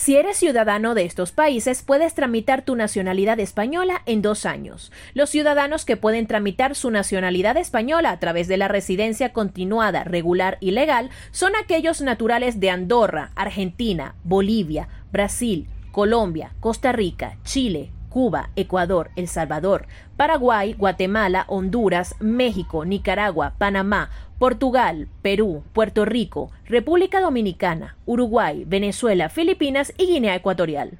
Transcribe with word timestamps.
Si 0.00 0.16
eres 0.16 0.38
ciudadano 0.38 0.94
de 0.94 1.04
estos 1.04 1.30
países, 1.30 1.82
puedes 1.82 2.14
tramitar 2.14 2.62
tu 2.62 2.74
nacionalidad 2.74 3.38
española 3.38 4.00
en 4.06 4.22
dos 4.22 4.46
años. 4.46 4.90
Los 5.12 5.28
ciudadanos 5.28 5.84
que 5.84 5.98
pueden 5.98 6.26
tramitar 6.26 6.74
su 6.74 6.90
nacionalidad 6.90 7.58
española 7.58 8.10
a 8.10 8.18
través 8.18 8.48
de 8.48 8.56
la 8.56 8.66
residencia 8.66 9.34
continuada, 9.34 10.04
regular 10.04 10.56
y 10.60 10.70
legal 10.70 11.10
son 11.32 11.52
aquellos 11.54 12.00
naturales 12.00 12.60
de 12.60 12.70
Andorra, 12.70 13.32
Argentina, 13.36 14.14
Bolivia, 14.24 14.88
Brasil, 15.12 15.68
Colombia, 15.92 16.54
Costa 16.60 16.92
Rica, 16.92 17.36
Chile, 17.44 17.90
Cuba, 18.10 18.50
Ecuador, 18.56 19.10
El 19.16 19.28
Salvador, 19.28 19.86
Paraguay, 20.18 20.74
Guatemala, 20.74 21.46
Honduras, 21.48 22.14
México, 22.20 22.84
Nicaragua, 22.84 23.54
Panamá, 23.56 24.10
Portugal, 24.38 25.08
Perú, 25.22 25.62
Puerto 25.72 26.04
Rico, 26.04 26.50
República 26.66 27.20
Dominicana, 27.20 27.96
Uruguay, 28.04 28.64
Venezuela, 28.66 29.30
Filipinas 29.30 29.94
y 29.96 30.06
Guinea 30.06 30.34
Ecuatorial. 30.34 30.98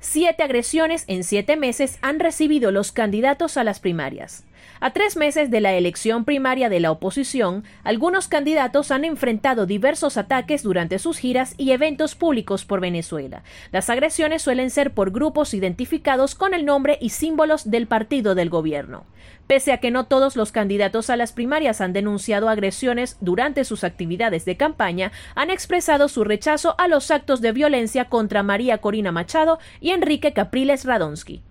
Siete 0.00 0.42
agresiones 0.42 1.04
en 1.08 1.24
siete 1.24 1.56
meses 1.56 1.98
han 2.00 2.20
recibido 2.20 2.70
los 2.70 2.92
candidatos 2.92 3.56
a 3.56 3.64
las 3.64 3.80
primarias. 3.80 4.44
A 4.80 4.90
tres 4.90 5.16
meses 5.16 5.50
de 5.50 5.60
la 5.60 5.74
elección 5.74 6.24
primaria 6.24 6.68
de 6.68 6.80
la 6.80 6.90
oposición, 6.90 7.64
algunos 7.84 8.28
candidatos 8.28 8.90
han 8.90 9.04
enfrentado 9.04 9.66
diversos 9.66 10.16
ataques 10.16 10.62
durante 10.62 10.98
sus 10.98 11.18
giras 11.18 11.54
y 11.56 11.70
eventos 11.70 12.14
públicos 12.14 12.64
por 12.64 12.80
Venezuela. 12.80 13.42
Las 13.72 13.90
agresiones 13.90 14.42
suelen 14.42 14.70
ser 14.70 14.92
por 14.92 15.10
grupos 15.10 15.54
identificados 15.54 16.34
con 16.34 16.54
el 16.54 16.64
nombre 16.64 16.98
y 17.00 17.10
símbolos 17.10 17.70
del 17.70 17.86
partido 17.86 18.34
del 18.34 18.50
gobierno. 18.50 19.04
Pese 19.46 19.72
a 19.72 19.78
que 19.78 19.90
no 19.90 20.06
todos 20.06 20.36
los 20.36 20.52
candidatos 20.52 21.08
a 21.08 21.16
las 21.16 21.32
primarias 21.32 21.80
han 21.80 21.92
denunciado 21.92 22.48
agresiones 22.48 23.16
durante 23.20 23.64
sus 23.64 23.84
actividades 23.84 24.44
de 24.44 24.56
campaña, 24.56 25.12
han 25.34 25.50
expresado 25.50 26.08
su 26.08 26.24
rechazo 26.24 26.74
a 26.78 26.88
los 26.88 27.10
actos 27.10 27.40
de 27.40 27.52
violencia 27.52 28.06
contra 28.06 28.42
María 28.42 28.78
Corina 28.78 29.12
Machado 29.12 29.58
y 29.80 29.90
Enrique 29.90 30.32
Capriles 30.32 30.84
Radonsky. 30.84 31.42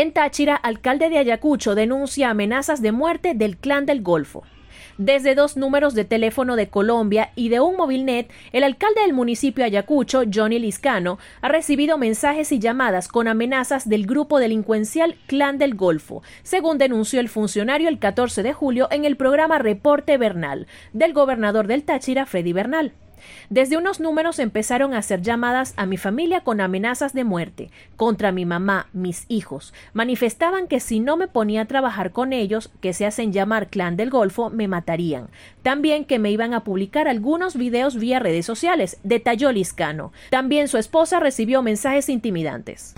En 0.00 0.12
Táchira, 0.12 0.54
alcalde 0.54 1.10
de 1.10 1.18
Ayacucho 1.18 1.74
denuncia 1.74 2.30
amenazas 2.30 2.80
de 2.80 2.92
muerte 2.92 3.34
del 3.34 3.56
clan 3.56 3.84
del 3.84 4.00
Golfo. 4.00 4.44
Desde 4.96 5.34
dos 5.34 5.56
números 5.56 5.92
de 5.94 6.04
teléfono 6.04 6.54
de 6.54 6.68
Colombia 6.68 7.32
y 7.34 7.48
de 7.48 7.58
un 7.58 7.76
movilnet, 7.76 8.30
el 8.52 8.62
alcalde 8.62 9.00
del 9.00 9.12
municipio 9.12 9.64
Ayacucho, 9.64 10.22
Johnny 10.32 10.60
Liscano, 10.60 11.18
ha 11.40 11.48
recibido 11.48 11.98
mensajes 11.98 12.52
y 12.52 12.60
llamadas 12.60 13.08
con 13.08 13.26
amenazas 13.26 13.88
del 13.88 14.06
grupo 14.06 14.38
delincuencial 14.38 15.16
Clan 15.26 15.58
del 15.58 15.74
Golfo, 15.74 16.22
según 16.44 16.78
denunció 16.78 17.18
el 17.18 17.28
funcionario 17.28 17.88
el 17.88 17.98
14 17.98 18.44
de 18.44 18.52
julio 18.52 18.86
en 18.92 19.04
el 19.04 19.16
programa 19.16 19.58
Reporte 19.58 20.16
Bernal 20.16 20.68
del 20.92 21.12
gobernador 21.12 21.66
del 21.66 21.82
Táchira, 21.82 22.24
Freddy 22.24 22.52
Bernal. 22.52 22.92
Desde 23.50 23.76
unos 23.76 24.00
números 24.00 24.38
empezaron 24.38 24.94
a 24.94 24.98
hacer 24.98 25.22
llamadas 25.22 25.74
a 25.76 25.86
mi 25.86 25.96
familia 25.96 26.42
con 26.42 26.60
amenazas 26.60 27.12
de 27.12 27.24
muerte, 27.24 27.70
contra 27.96 28.32
mi 28.32 28.44
mamá, 28.44 28.88
mis 28.92 29.24
hijos. 29.28 29.72
Manifestaban 29.92 30.68
que 30.68 30.80
si 30.80 31.00
no 31.00 31.16
me 31.16 31.28
ponía 31.28 31.62
a 31.62 31.66
trabajar 31.66 32.12
con 32.12 32.32
ellos, 32.32 32.70
que 32.80 32.92
se 32.92 33.06
hacen 33.06 33.32
llamar 33.32 33.68
Clan 33.68 33.96
del 33.96 34.10
Golfo, 34.10 34.50
me 34.50 34.68
matarían. 34.68 35.28
También 35.62 36.04
que 36.04 36.18
me 36.18 36.30
iban 36.30 36.54
a 36.54 36.64
publicar 36.64 37.08
algunos 37.08 37.56
videos 37.56 37.96
vía 37.96 38.18
redes 38.18 38.46
sociales, 38.46 38.98
detalló 39.02 39.52
Liscano. 39.52 40.12
También 40.30 40.68
su 40.68 40.78
esposa 40.78 41.20
recibió 41.20 41.62
mensajes 41.62 42.08
intimidantes. 42.08 42.94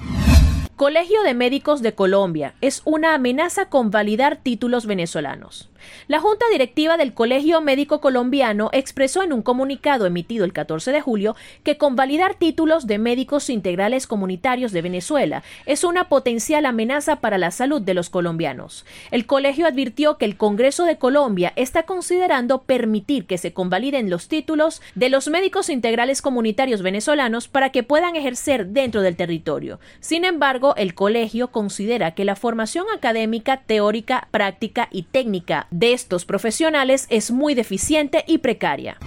Colegio 0.76 1.22
de 1.22 1.34
Médicos 1.34 1.82
de 1.82 1.94
Colombia 1.94 2.54
es 2.60 2.80
una 2.84 3.14
amenaza 3.14 3.66
con 3.66 3.90
validar 3.90 4.36
títulos 4.36 4.86
venezolanos. 4.86 5.69
La 6.08 6.20
Junta 6.20 6.46
Directiva 6.50 6.96
del 6.96 7.14
Colegio 7.14 7.60
Médico 7.60 8.00
Colombiano 8.00 8.70
expresó 8.72 9.22
en 9.22 9.32
un 9.32 9.42
comunicado 9.42 10.06
emitido 10.06 10.44
el 10.44 10.52
14 10.52 10.92
de 10.92 11.00
julio 11.00 11.36
que 11.62 11.78
convalidar 11.78 12.34
títulos 12.34 12.86
de 12.86 12.98
médicos 12.98 13.50
integrales 13.50 14.06
comunitarios 14.06 14.72
de 14.72 14.82
Venezuela 14.82 15.42
es 15.66 15.84
una 15.84 16.08
potencial 16.08 16.66
amenaza 16.66 17.16
para 17.16 17.38
la 17.38 17.50
salud 17.50 17.80
de 17.80 17.94
los 17.94 18.10
colombianos. 18.10 18.84
El 19.10 19.26
colegio 19.26 19.66
advirtió 19.66 20.18
que 20.18 20.24
el 20.24 20.36
Congreso 20.36 20.84
de 20.84 20.98
Colombia 20.98 21.52
está 21.56 21.84
considerando 21.84 22.62
permitir 22.62 23.26
que 23.26 23.38
se 23.38 23.52
convaliden 23.52 24.10
los 24.10 24.28
títulos 24.28 24.82
de 24.94 25.08
los 25.08 25.28
médicos 25.28 25.68
integrales 25.68 26.22
comunitarios 26.22 26.82
venezolanos 26.82 27.48
para 27.48 27.70
que 27.70 27.82
puedan 27.82 28.16
ejercer 28.16 28.66
dentro 28.68 29.02
del 29.02 29.16
territorio. 29.16 29.80
Sin 30.00 30.24
embargo, 30.24 30.74
el 30.76 30.94
colegio 30.94 31.48
considera 31.48 32.12
que 32.12 32.24
la 32.24 32.36
formación 32.36 32.86
académica, 32.94 33.62
teórica, 33.66 34.28
práctica 34.30 34.88
y 34.90 35.02
técnica 35.02 35.66
de 35.70 35.92
estos 35.92 36.24
profesionales 36.24 37.06
es 37.10 37.30
muy 37.30 37.54
deficiente 37.54 38.24
y 38.26 38.38
precaria. 38.38 38.98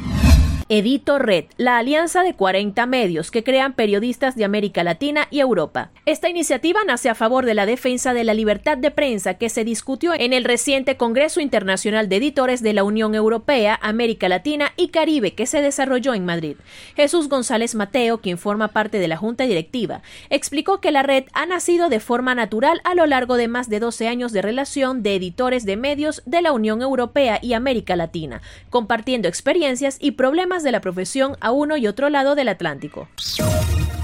Edito 0.76 1.20
Red, 1.20 1.46
la 1.58 1.78
alianza 1.78 2.24
de 2.24 2.34
40 2.34 2.88
medios 2.88 3.30
que 3.30 3.44
crean 3.44 3.74
periodistas 3.74 4.36
de 4.36 4.44
América 4.44 4.84
Latina 4.84 5.28
y 5.30 5.40
Europa. 5.40 5.92
Esta 6.08 6.30
iniciativa 6.30 6.80
nace 6.84 7.10
a 7.10 7.16
favor 7.16 7.46
de 7.46 7.54
la 7.54 7.68
defensa 7.68 8.16
de 8.16 8.24
la 8.24 8.34
libertad 8.34 8.80
de 8.80 8.90
prensa 8.90 9.36
que 9.36 9.50
se 9.50 9.64
discutió 9.64 10.16
en 10.16 10.34
el 10.34 10.44
reciente 10.44 10.98
Congreso 10.98 11.42
Internacional 11.42 12.10
de 12.10 12.16
Editores 12.16 12.64
de 12.64 12.74
la 12.74 12.84
Unión 12.84 13.14
Europea, 13.14 13.78
América 13.84 14.28
Latina 14.28 14.74
y 14.76 14.88
Caribe 14.88 15.36
que 15.36 15.46
se 15.46 15.62
desarrolló 15.62 16.16
en 16.16 16.26
Madrid. 16.26 16.58
Jesús 16.96 17.30
González 17.30 17.76
Mateo, 17.76 18.18
quien 18.22 18.40
forma 18.40 18.70
parte 18.70 18.98
de 18.98 19.08
la 19.08 19.18
Junta 19.18 19.44
Directiva, 19.44 20.02
explicó 20.32 20.82
que 20.82 20.92
la 20.92 21.04
red 21.04 21.26
ha 21.34 21.46
nacido 21.46 21.90
de 21.90 22.00
forma 22.00 22.34
natural 22.34 22.82
a 22.84 22.96
lo 22.96 23.06
largo 23.06 23.38
de 23.38 23.48
más 23.48 23.70
de 23.70 23.80
12 23.80 24.08
años 24.08 24.32
de 24.32 24.42
relación 24.42 25.04
de 25.04 25.18
editores 25.18 25.66
de 25.66 25.78
medios 25.78 26.24
de 26.26 26.42
la 26.42 26.52
Unión 26.52 26.82
Europea 26.82 27.38
y 27.44 27.54
América 27.54 27.96
Latina, 27.96 28.42
compartiendo 28.72 29.28
experiencias 29.28 29.98
y 30.00 30.14
problemas 30.14 30.62
de 30.63 30.72
la 30.72 30.81
profesión 30.81 31.38
a 31.41 31.51
uno 31.51 31.78
y 31.78 31.88
otro 31.88 32.09
lado 32.09 32.35
del 32.35 32.47
Atlántico. 32.50 33.07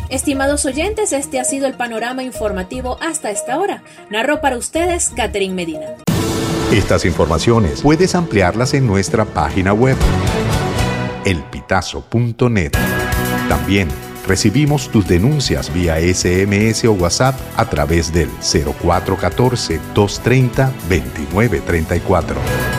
Estimados 0.09 0.65
oyentes, 0.65 1.13
este 1.13 1.39
ha 1.39 1.43
sido 1.43 1.67
el 1.67 1.75
panorama 1.75 2.23
informativo 2.23 2.97
hasta 3.01 3.29
esta 3.29 3.59
hora. 3.59 3.83
Narro 4.09 4.41
para 4.41 4.57
ustedes 4.57 5.11
Catherine 5.15 5.53
Medina. 5.53 5.95
Estas 6.71 7.05
informaciones 7.05 7.81
puedes 7.81 8.13
ampliarlas 8.15 8.73
en 8.73 8.85
nuestra 8.85 9.25
página 9.25 9.73
web, 9.73 9.97
elpitazo.net. 11.25 12.71
También 13.47 13.87
recibimos 14.27 14.89
tus 14.89 15.07
denuncias 15.07 15.73
vía 15.73 15.97
SMS 15.97 16.85
o 16.85 16.93
WhatsApp 16.93 17.35
a 17.57 17.69
través 17.69 18.13
del 18.13 18.29
0414 18.41 19.79
230 19.95 20.65
2934. 20.89 22.78